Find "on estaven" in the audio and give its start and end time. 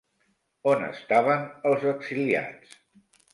0.71-1.43